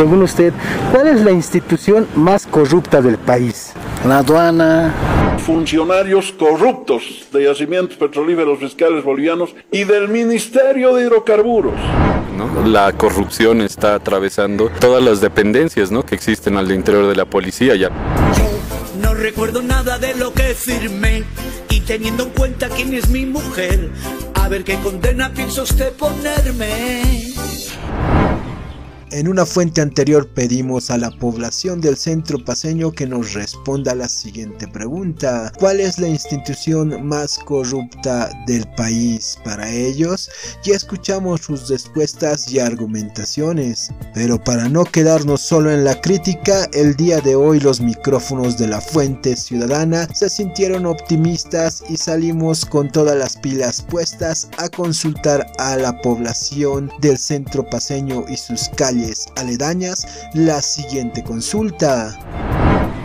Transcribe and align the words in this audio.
según 0.00 0.22
usted, 0.22 0.54
¿cuál 0.92 1.08
es 1.08 1.20
la 1.20 1.30
institución 1.30 2.08
más 2.14 2.46
corrupta 2.46 3.02
del 3.02 3.18
país? 3.18 3.74
La 4.08 4.20
aduana. 4.20 4.94
Funcionarios 5.44 6.32
corruptos 6.32 7.26
de 7.30 7.44
yacimientos 7.44 7.98
petrolíferos 7.98 8.58
fiscales 8.60 9.04
bolivianos 9.04 9.54
y 9.70 9.84
del 9.84 10.08
Ministerio 10.08 10.94
de 10.94 11.02
Hidrocarburos. 11.02 11.74
La 12.64 12.94
corrupción 12.94 13.60
está 13.60 13.94
atravesando 13.94 14.70
todas 14.80 15.02
las 15.02 15.20
dependencias 15.20 15.90
¿no? 15.90 16.02
que 16.02 16.14
existen 16.14 16.56
al 16.56 16.72
interior 16.72 17.06
de 17.06 17.16
la 17.16 17.26
policía. 17.26 17.74
Ya. 17.76 17.88
Yo 18.38 19.02
no 19.02 19.12
recuerdo 19.12 19.60
nada 19.60 19.98
de 19.98 20.14
lo 20.14 20.32
que 20.32 20.54
firmé 20.54 21.24
y 21.68 21.80
teniendo 21.80 22.22
en 22.22 22.30
cuenta 22.30 22.70
quién 22.70 22.94
es 22.94 23.10
mi 23.10 23.26
mujer, 23.26 23.90
a 24.32 24.48
ver 24.48 24.64
qué 24.64 24.76
condena 24.76 25.30
piensa 25.34 25.60
usted 25.60 25.92
ponerme. 25.92 27.29
En 29.12 29.26
una 29.26 29.44
fuente 29.44 29.80
anterior 29.80 30.28
pedimos 30.28 30.88
a 30.88 30.96
la 30.96 31.10
población 31.10 31.80
del 31.80 31.96
centro 31.96 32.44
paseño 32.44 32.92
que 32.92 33.08
nos 33.08 33.32
responda 33.32 33.92
la 33.92 34.08
siguiente 34.08 34.68
pregunta. 34.68 35.50
¿Cuál 35.58 35.80
es 35.80 35.98
la 35.98 36.06
institución 36.06 37.04
más 37.04 37.40
corrupta 37.40 38.30
del 38.46 38.68
país 38.76 39.36
para 39.44 39.68
ellos? 39.68 40.30
Ya 40.62 40.76
escuchamos 40.76 41.40
sus 41.40 41.68
respuestas 41.68 42.52
y 42.52 42.60
argumentaciones. 42.60 43.90
Pero 44.14 44.38
para 44.38 44.68
no 44.68 44.84
quedarnos 44.84 45.40
solo 45.40 45.72
en 45.72 45.82
la 45.82 46.00
crítica, 46.00 46.68
el 46.72 46.94
día 46.94 47.20
de 47.20 47.34
hoy 47.34 47.58
los 47.58 47.80
micrófonos 47.80 48.58
de 48.58 48.68
la 48.68 48.80
fuente 48.80 49.34
ciudadana 49.34 50.06
se 50.14 50.28
sintieron 50.28 50.86
optimistas 50.86 51.82
y 51.88 51.96
salimos 51.96 52.64
con 52.64 52.88
todas 52.88 53.18
las 53.18 53.36
pilas 53.36 53.82
puestas 53.82 54.48
a 54.58 54.68
consultar 54.68 55.50
a 55.58 55.76
la 55.76 56.00
población 56.00 56.92
del 57.00 57.18
centro 57.18 57.68
paseño 57.68 58.24
y 58.28 58.36
sus 58.36 58.68
calles 58.76 58.99
aledañas 59.36 60.06
la 60.34 60.60
siguiente 60.62 61.22
consulta. 61.22 62.18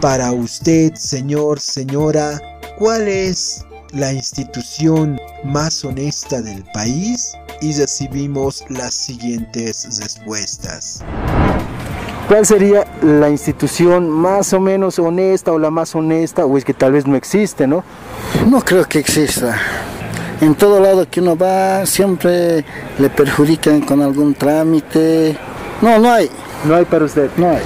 Para 0.01 0.31
usted, 0.31 0.93
señor, 0.95 1.59
señora, 1.59 2.41
¿cuál 2.77 3.07
es 3.07 3.65
la 3.91 4.13
institución 4.13 5.19
más 5.43 5.83
honesta 5.85 6.41
del 6.41 6.63
país? 6.73 7.33
Y 7.61 7.73
recibimos 7.73 8.63
las 8.69 8.93
siguientes 8.93 9.99
respuestas. 9.99 11.01
¿Cuál 12.27 12.45
sería 12.45 12.85
la 13.01 13.29
institución 13.29 14.09
más 14.09 14.51
o 14.53 14.59
menos 14.59 14.99
honesta 14.99 15.51
o 15.51 15.59
la 15.59 15.69
más 15.69 15.95
honesta? 15.95 16.45
O 16.45 16.57
es 16.57 16.65
que 16.65 16.73
tal 16.73 16.91
vez 16.91 17.05
no 17.05 17.15
existe, 17.15 17.67
¿no? 17.67 17.83
No 18.49 18.61
creo 18.61 18.83
que 18.85 18.99
exista. 18.99 19.57
En 20.41 20.55
todo 20.55 20.81
lado 20.81 21.09
que 21.09 21.21
uno 21.21 21.37
va 21.37 21.85
siempre 21.85 22.65
le 22.99 23.09
perjudican 23.09 23.81
con 23.81 24.01
algún 24.01 24.33
trámite 24.33 25.37
no, 25.85 25.99
no 25.99 26.11
hay. 26.11 26.29
No 26.63 26.75
hay 26.75 26.85
para 26.85 27.05
usted. 27.05 27.29
No 27.37 27.51
hay. 27.51 27.61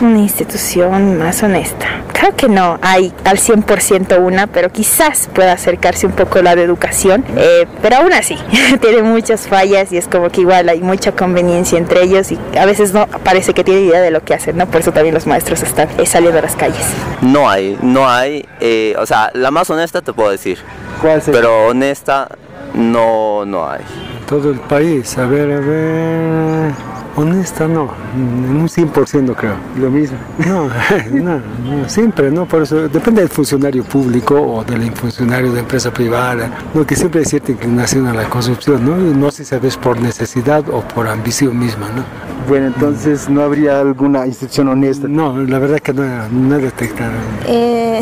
Una 0.00 0.18
institución 0.18 1.18
más 1.18 1.40
honesta. 1.44 1.86
Creo 2.12 2.34
que 2.34 2.48
no 2.48 2.80
hay 2.82 3.12
al 3.24 3.38
100% 3.38 4.18
una, 4.18 4.48
pero 4.48 4.72
quizás 4.72 5.30
pueda 5.32 5.52
acercarse 5.52 6.06
un 6.06 6.12
poco 6.12 6.42
la 6.42 6.56
de 6.56 6.64
educación. 6.64 7.24
Eh, 7.36 7.66
pero 7.80 7.98
aún 7.98 8.12
así, 8.12 8.36
tiene 8.80 9.02
muchas 9.02 9.46
fallas 9.46 9.92
y 9.92 9.98
es 9.98 10.08
como 10.08 10.30
que 10.30 10.40
igual 10.40 10.68
hay 10.68 10.80
mucha 10.80 11.12
conveniencia 11.12 11.78
entre 11.78 12.02
ellos 12.02 12.32
y 12.32 12.38
a 12.58 12.66
veces 12.66 12.92
no 12.92 13.06
parece 13.06 13.54
que 13.54 13.62
tiene 13.62 13.82
idea 13.82 14.00
de 14.00 14.10
lo 14.10 14.24
que 14.24 14.34
hacen, 14.34 14.56
¿no? 14.56 14.66
Por 14.66 14.80
eso 14.80 14.90
también 14.90 15.14
los 15.14 15.28
maestros 15.28 15.62
están 15.62 15.88
eh, 15.96 16.06
saliendo 16.06 16.40
a 16.40 16.42
las 16.42 16.56
calles. 16.56 16.84
No 17.20 17.48
hay, 17.48 17.78
no 17.82 18.08
hay. 18.08 18.44
Eh, 18.58 18.96
o 18.98 19.06
sea, 19.06 19.30
la 19.34 19.52
más 19.52 19.70
honesta 19.70 20.02
te 20.02 20.12
puedo 20.12 20.30
decir. 20.30 20.58
¿Cuál 21.00 21.22
sería? 21.22 21.40
Pero 21.40 21.68
honesta, 21.68 22.28
no, 22.74 23.44
no 23.46 23.70
hay. 23.70 23.82
Todo 24.28 24.50
el 24.50 24.58
país, 24.58 25.16
a 25.18 25.26
ver, 25.26 25.52
a 25.52 25.60
ver. 25.60 26.99
Honesta 27.20 27.68
no, 27.68 27.90
en 28.14 28.56
un 28.56 28.66
100% 28.66 29.34
creo. 29.36 29.54
Lo 29.78 29.90
mismo. 29.90 30.16
No, 30.38 30.68
no, 31.12 31.40
no, 31.64 31.88
siempre, 31.88 32.30
¿no? 32.30 32.46
Por 32.46 32.62
eso 32.62 32.88
depende 32.88 33.20
del 33.20 33.28
funcionario 33.28 33.84
público 33.84 34.40
o 34.40 34.64
del 34.64 34.90
funcionario 34.92 35.52
de 35.52 35.60
empresa 35.60 35.92
privada, 35.92 36.50
¿no? 36.72 36.86
que 36.86 36.96
siempre 36.96 37.20
hay 37.20 37.26
cierta 37.26 37.52
inclinación 37.52 38.06
a 38.06 38.14
la 38.14 38.24
corrupción, 38.28 38.84
¿no? 38.84 38.96
No 38.96 39.30
sé 39.30 39.44
si 39.44 39.50
sabes 39.50 39.76
por 39.76 40.00
necesidad 40.00 40.64
o 40.70 40.80
por 40.80 41.08
ambición 41.08 41.58
misma, 41.58 41.88
¿no? 41.90 42.04
Bueno, 42.48 42.68
entonces 42.68 43.28
no 43.28 43.42
habría 43.42 43.80
alguna 43.80 44.26
institución 44.26 44.68
honesta. 44.68 45.06
No, 45.06 45.36
la 45.36 45.58
verdad 45.58 45.78
que 45.80 45.92
no, 45.92 46.28
no 46.30 46.56
he 46.56 46.62
detectado. 46.62 47.12
Eh, 47.46 48.00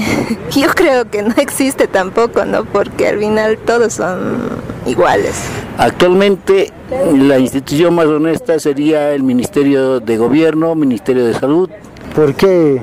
yo 0.53 0.69
creo 0.75 1.11
que 1.11 1.23
no 1.23 1.35
existe 1.37 1.89
tampoco, 1.89 2.45
¿no? 2.45 2.65
Porque 2.65 3.09
al 3.09 3.19
final 3.19 3.59
todos 3.59 3.95
son 3.95 4.19
iguales. 4.87 5.35
Actualmente 5.78 6.72
la 7.15 7.39
institución 7.39 7.94
más 7.94 8.06
honesta 8.06 8.59
sería 8.59 9.15
el 9.15 9.22
Ministerio 9.22 10.00
de 10.00 10.16
Gobierno, 10.16 10.75
Ministerio 10.75 11.25
de 11.25 11.34
Salud. 11.34 11.71
¿Por 12.16 12.34
qué? 12.34 12.83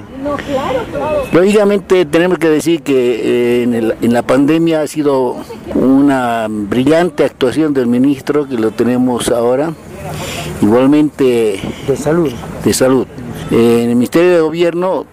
Lógicamente 1.33 2.05
tenemos 2.05 2.37
que 2.37 2.47
decir 2.47 2.83
que 2.83 2.93
eh, 2.93 3.63
en, 3.63 3.73
el, 3.73 3.95
en, 4.01 4.13
la 4.13 4.21
pandemia 4.21 4.81
ha 4.81 4.87
sido 4.87 5.35
una 5.73 6.47
brillante 6.49 7.25
actuación 7.25 7.73
del 7.73 7.87
ministro 7.87 8.47
que 8.47 8.55
lo 8.55 8.71
tenemos 8.71 9.29
ahora. 9.29 9.73
Igualmente... 10.61 11.59
De 11.87 11.97
salud. 11.97 12.31
De 12.63 12.73
salud. 12.73 13.07
Eh, 13.51 13.81
en 13.83 13.89
el 13.89 13.95
Ministerio 13.97 14.35
de 14.35 14.39
Gobierno 14.39 15.05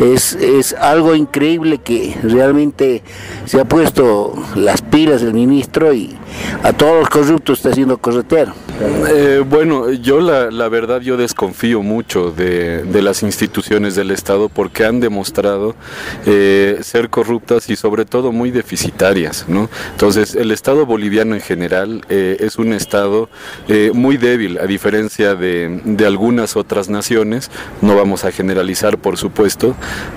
es, 0.00 0.34
es, 0.34 0.74
algo 0.74 1.14
increíble 1.14 1.78
que 1.78 2.16
realmente 2.22 3.02
se 3.44 3.60
ha 3.60 3.64
puesto 3.64 4.34
las 4.54 4.82
pilas 4.82 5.22
el 5.22 5.34
ministro 5.34 5.92
y 5.92 6.16
a 6.62 6.72
todos 6.72 7.00
los 7.00 7.08
corruptos 7.08 7.58
está 7.58 7.70
haciendo 7.70 7.98
corretero. 7.98 8.54
Eh, 9.08 9.44
bueno, 9.48 9.92
yo 9.92 10.20
la, 10.20 10.50
la, 10.50 10.68
verdad 10.68 11.00
yo 11.00 11.16
desconfío 11.16 11.82
mucho 11.82 12.32
de, 12.32 12.82
de, 12.82 13.02
las 13.02 13.22
instituciones 13.22 13.94
del 13.94 14.10
Estado 14.10 14.48
porque 14.48 14.84
han 14.84 14.98
demostrado 14.98 15.76
eh, 16.26 16.78
ser 16.82 17.08
corruptas 17.08 17.70
y 17.70 17.76
sobre 17.76 18.04
todo 18.04 18.32
muy 18.32 18.50
deficitarias. 18.50 19.44
¿no? 19.48 19.68
Entonces 19.92 20.34
el 20.34 20.50
Estado 20.50 20.86
boliviano 20.86 21.34
en 21.34 21.40
general 21.40 22.04
eh, 22.08 22.36
es 22.40 22.56
un 22.56 22.72
Estado 22.72 23.28
eh, 23.68 23.90
muy 23.94 24.16
débil 24.16 24.58
a 24.58 24.66
diferencia 24.66 25.34
de, 25.34 25.80
de, 25.84 26.06
algunas 26.06 26.56
otras 26.56 26.88
naciones. 26.88 27.50
No 27.80 27.94
vamos 27.94 28.24
a 28.24 28.32
generalizar 28.32 28.98
por 28.98 29.16
supuesto, 29.16 29.76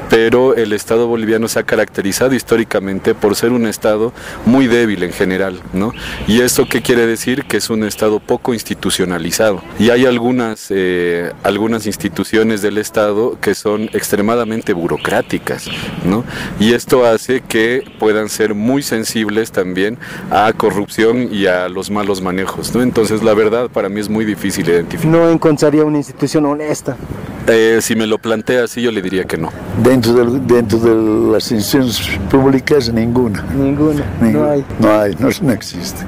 pero 0.09 0.55
el 0.55 0.73
Estado 0.73 1.07
boliviano 1.07 1.47
se 1.47 1.59
ha 1.59 1.63
caracterizado 1.63 2.33
históricamente 2.33 3.13
por 3.13 3.35
ser 3.35 3.51
un 3.51 3.66
Estado 3.67 4.13
muy 4.45 4.67
débil 4.67 5.03
en 5.03 5.11
general. 5.11 5.61
¿no? 5.73 5.94
¿Y 6.28 6.41
esto 6.41 6.66
qué 6.69 6.81
quiere 6.81 7.05
decir? 7.05 7.45
Que 7.45 7.57
es 7.57 7.69
un 7.69 7.83
Estado 7.83 8.19
poco 8.19 8.53
institucionalizado. 8.53 9.61
Y 9.79 9.89
hay 9.89 10.06
algunas, 10.06 10.67
eh, 10.69 11.31
algunas 11.44 11.85
instituciones 11.85 12.61
del 12.61 12.77
Estado 12.77 13.38
que 13.39 13.56
son 13.56 13.83
extremadamente 13.94 14.73
burocráticas, 14.73 15.67
¿no? 16.06 16.23
Y 16.59 16.73
esto 16.73 17.06
hace 17.06 17.41
que 17.41 17.83
puedan 18.00 18.29
ser 18.29 18.53
muy 18.53 18.83
sensibles 18.83 19.51
también 19.51 19.97
a 20.31 20.51
corrupción 20.53 21.29
y 21.31 21.47
a 21.47 21.69
los 21.69 21.89
malos 21.89 22.22
manejos, 22.22 22.73
¿no? 22.73 22.81
Entonces, 22.81 23.23
la 23.23 23.33
verdad, 23.33 23.69
para 23.69 23.89
mí 23.89 24.00
es 24.00 24.09
muy 24.09 24.25
difícil 24.25 24.67
identificar. 24.67 25.11
¿No 25.11 25.29
encontraría 25.29 25.85
una 25.85 25.97
institución 25.97 26.45
honesta? 26.45 26.97
Eh, 27.47 27.79
si 27.81 27.95
me 27.95 28.05
lo 28.05 28.17
plantea 28.17 28.65
así, 28.65 28.81
yo 28.81 28.91
le 28.91 29.01
diría 29.01 29.23
que 29.23 29.37
no. 29.37 29.51
Dentro 29.81 30.13
de, 30.13 30.39
dentro 30.41 30.79
de 30.79 31.31
las 31.31 31.49
instituciones 31.49 32.19
públicas, 32.29 32.91
ninguna. 32.91 33.41
Ninguna, 33.55 34.03
ninguna. 34.21 34.31
no 34.31 34.49
hay. 34.49 34.65
No 34.79 34.99
hay, 34.99 35.15
no, 35.17 35.29
no 35.41 35.51
existe. 35.53 36.03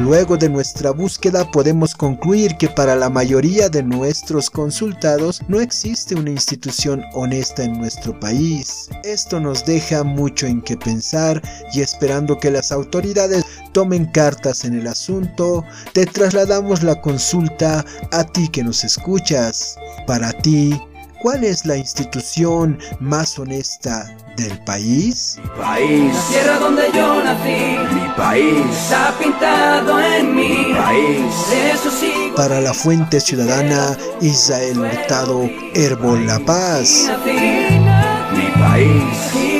Luego 0.00 0.36
de 0.36 0.48
nuestra 0.48 0.90
búsqueda 0.90 1.48
podemos 1.50 1.94
concluir 1.94 2.56
que 2.56 2.68
para 2.68 2.96
la 2.96 3.10
mayoría 3.10 3.68
de 3.68 3.82
nuestros 3.82 4.50
consultados 4.50 5.40
no 5.46 5.60
existe 5.60 6.16
una 6.16 6.30
institución 6.30 7.04
honesta 7.12 7.62
en 7.62 7.78
nuestro 7.78 8.18
país. 8.18 8.88
Esto 9.04 9.38
nos 9.38 9.64
deja 9.64 10.02
mucho 10.02 10.46
en 10.46 10.62
qué 10.62 10.76
pensar 10.76 11.40
y 11.72 11.80
esperando 11.80 12.38
que 12.38 12.50
las 12.50 12.72
autoridades 12.72 13.43
tomen 13.74 14.06
cartas 14.06 14.64
en 14.64 14.78
el 14.78 14.86
asunto, 14.86 15.64
te 15.92 16.06
trasladamos 16.06 16.82
la 16.82 17.00
consulta 17.00 17.84
a 18.12 18.24
ti 18.24 18.48
que 18.48 18.62
nos 18.62 18.84
escuchas. 18.84 19.76
Para 20.06 20.32
ti, 20.32 20.80
¿cuál 21.20 21.42
es 21.44 21.66
la 21.66 21.76
institución 21.76 22.78
más 23.00 23.36
honesta 23.38 24.16
del 24.36 24.56
país? 24.64 25.38
Mi 25.42 25.48
país, 25.60 26.14
la 26.14 26.28
tierra 26.30 26.58
donde 26.60 26.82
yo 26.94 27.24
nací, 27.24 27.76
mi 27.94 28.08
país, 28.16 28.64
está 28.70 29.12
pintado 29.18 30.00
en 30.00 30.34
mi 30.36 30.72
país, 30.72 31.34
eso 31.74 31.90
sí. 31.90 32.32
Para 32.36 32.60
la 32.60 32.72
Fuente 32.72 33.18
Ciudadana, 33.18 33.98
Israel 34.20 34.78
Hurtado, 34.78 35.50
Herbol 35.74 36.26
La 36.26 36.38
Paz. 36.38 37.10
Mi 37.26 38.62
país. 38.62 39.53